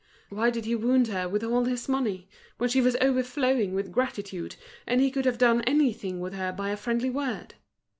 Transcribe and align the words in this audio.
Why 0.29 0.49
did 0.49 0.65
he 0.65 0.73
wound 0.73 1.09
her 1.09 1.29
with 1.29 1.43
all 1.43 1.63
this 1.63 1.87
money, 1.87 2.27
when 2.57 2.69
she 2.71 2.81
was 2.81 2.97
overflowing 3.01 3.75
with 3.75 3.91
gratitude, 3.91 4.55
and 4.87 4.99
he 4.99 5.11
could 5.11 5.25
have 5.25 5.37
done 5.37 5.61
anything 5.65 6.19
with 6.19 6.33
her 6.33 6.51
by 6.51 6.71
a 6.71 6.75
friendly 6.75 7.11
word? 7.11 7.53